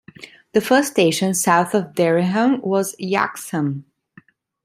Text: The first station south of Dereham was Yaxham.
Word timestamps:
The 0.53 0.61
first 0.61 0.93
station 0.93 1.35
south 1.35 1.75
of 1.75 1.93
Dereham 1.93 2.59
was 2.63 2.95
Yaxham. 2.99 3.83